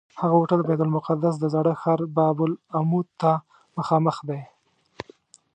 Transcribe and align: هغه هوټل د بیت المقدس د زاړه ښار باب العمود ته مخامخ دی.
هغه 0.21 0.35
هوټل 0.39 0.57
د 0.61 0.65
بیت 0.69 0.81
المقدس 0.83 1.33
د 1.39 1.45
زاړه 1.53 1.73
ښار 1.81 1.99
باب 2.15 2.37
العمود 2.45 3.07
ته 3.21 3.31
مخامخ 3.77 4.17
دی. 4.29 4.41